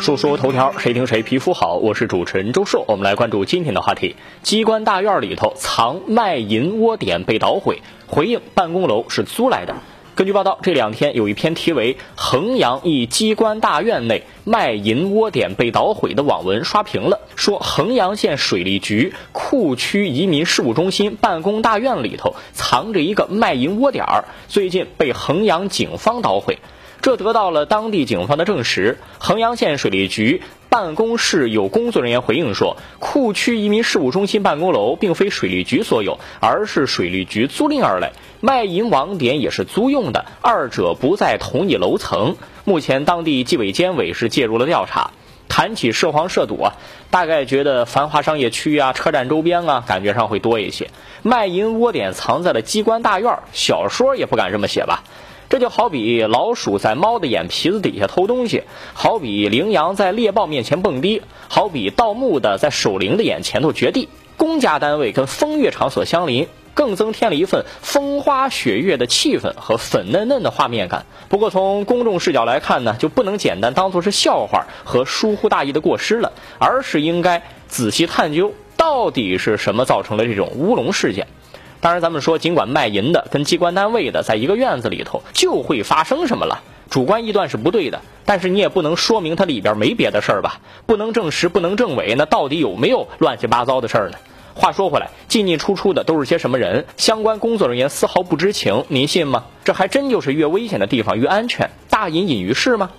[0.00, 1.74] 说说头条，谁听谁皮肤好。
[1.74, 9.74] 我是主持人周硕，我们来关注今天的话题：机关大院里头藏卖淫窝点被捣毁，回应办公楼是租来的。
[10.14, 26.58] 根据报道，这两天有一篇题为《衡阳一机关大院内卖淫窝点被捣毁》的网文刷屏了，说衡阳县水利局库区移民事务中心办公大院里头藏着一个卖淫窝点儿，最近被衡阳警方捣毁。
[27.00, 28.98] 这得到了当地警方的证实。
[29.18, 38.12] 衡阳县水利局办公室有工作人员回应说，库区移民事务中心办公楼并非水利局所有，而是水利局租赁而来。
[38.40, 42.36] 卖淫网点也是租用的，二者不在同一楼层。
[42.64, 45.10] 目前当地纪委监委是介入了调查。
[45.48, 46.74] 谈起涉黄涉赌啊，
[47.10, 50.90] 大概觉得繁华商业区啊、车站周边啊，感觉上会多一些。
[51.22, 55.02] 卖淫窝点藏在了机关大院，小说也不敢这么写吧。
[55.48, 64.08] 这就好比老鼠在猫的眼皮子底下偷东西，好比羚羊在猎豹面前蹦迪，好比盗墓的在守灵的眼前头掘地。
[64.36, 71.06] 公家单位跟风月场所相邻，更增添了一份风花雪月的气氛和粉嫩嫩的画面感。
[71.28, 81.26] 不过从公众视角来看呢，就不能简单当做是笑话和疏忽大意的过失了，而是应该仔细探究到底是什么造成了这种乌龙事件。
[81.80, 86.60] 当然，咱们说，尽管卖淫的跟机关单位的在一个院子里头，就会发生什么了？
[86.90, 90.60] 主观臆断是不对的，但是你也不能说明它里边没别的事儿吧？
[90.86, 94.18] 不能证实，不能证伪，那到底有没有乱七八糟的事儿呢？
[94.54, 96.84] 话说回来，进进出出的都是些什么人？
[96.96, 99.44] 相关工作人员丝毫不知情，您信吗？
[99.62, 102.90] 这还真就是越危险的地方越安全，大隐隐于市吗？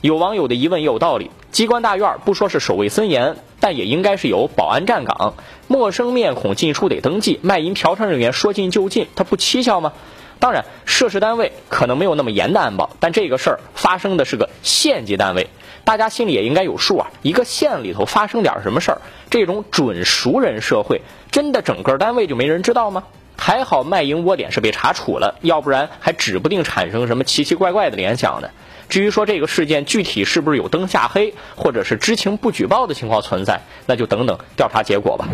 [0.00, 5.36] 有网友的疑问也有道理，机关大院不说是守卫森严，但也应该是有保安站岗，
[5.68, 9.94] 陌生面孔进出得登记，卖淫嫖娼人员说进就进，他不蹊跷吗？
[10.38, 15.48] 当然，涉事单位可能没有那么严的安保，但这个事儿发生的是个县级单位，
[15.86, 17.10] 大家心里也应该有数啊。
[17.22, 23.04] 一个县里头发生点什么事儿，这种准熟人社会，真的整个单位就没人知道吗？
[23.46, 28.48] 还好卖淫窝点是被查处了，要不然还指不定产生什么奇奇怪怪的联想呢。
[28.88, 35.28] 至于说这个事件具体是不是有灯下黑，或者是知情不举报的情况存在，那就等等调查结果吧。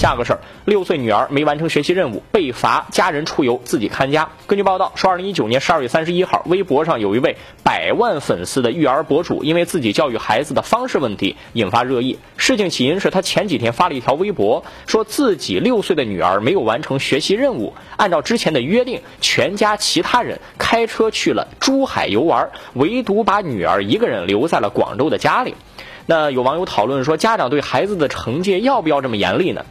[0.00, 4.30] 下个事儿，六岁女儿没完成学习任务被罚，家人出游自己看家。
[4.46, 12.18] 根据报道说，二零一九年十二月三十一号，微博上有一位百万粉丝的育儿博主，因为自己教育孩子的方式问题引发热议。
[12.38, 25.54] 事情起因是他前几天发了一条微博，说自己六岁的女儿没有完成学习任务，按照之前的约定，全家其他人开车去了珠海游玩，唯独把女儿一个人留在了广州的家里。
[26.10, 29.64] 那有网友讨论说，家长对孩子的惩戒要不要这么严厉呢？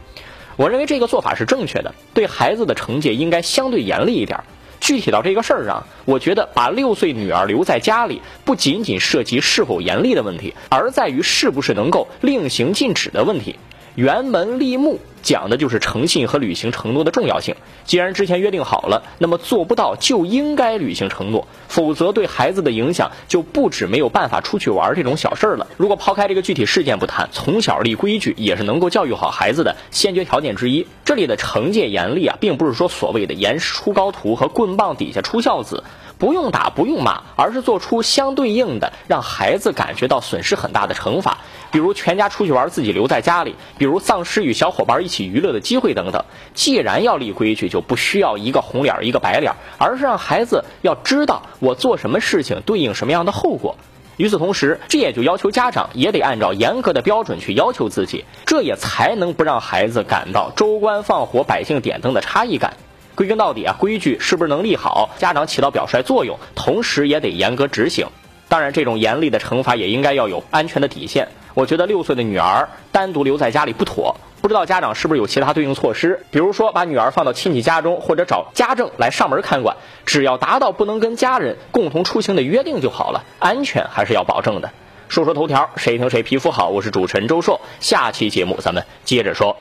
[0.56, 4.40] 我认为这个做法是正确的，对孩子的惩戒应该相对严厉一点。
[4.80, 13.56] 具体到这个事儿上，我觉得把六岁女儿留在家里，不仅仅涉及是否严厉的问题，而在于是不是能够令行禁止的问题。
[13.98, 17.56] 辕门立木讲的就是诚信和履行承诺的重要性。
[17.84, 25.66] 既然之前约定好了，那么做不到就应该履行承诺，否则对孩子的影响就不止没有办法出去玩这种小事儿了。
[25.76, 30.86] 如果抛开这个具体事件不谈，从小立规矩也是能够教育好孩子的先决条件之一。
[31.04, 35.84] 这里的惩戒严厉啊，并不是说所谓的严师出高徒和棍棒底下出孝子。
[36.18, 41.38] 不用打，不用骂，而是做出相对应的，让孩子感觉到损失很大的惩罚，
[41.70, 46.24] 比如全家出去玩，自己留在家里；比如丧失与小伙伴一起娱乐的机会等等。
[46.54, 53.76] 既然要立规矩，就不需要一个红脸一个白脸，而是让孩子要知道我做什么事情对应什么样的后果。
[54.16, 62.74] 与此同时，这也就要求家长也得按照严格的标准去要求自己，这也才能不让孩子感到州官放火，百姓点灯的差异感。
[63.14, 68.08] 归根到底啊，规矩是不是能立好，家长起到表率作用，同时也得严格执行。
[68.48, 71.28] 当然，这种严厉的惩罚也应该要有安全的底线。
[71.54, 83.24] 我觉得六岁的女儿单独留在家里不妥，不知道家长是不是有其他对应措施，比如说把女儿放到亲戚家中，或者找家政来上门看管，只要达到不能跟家人共同出行的约定就好了。
[83.38, 84.70] 安全还是要保证的。
[85.08, 87.60] 说说头条，谁疼谁皮肤好，我是主持人周硕。
[87.80, 89.56] 下期节目咱们接着说。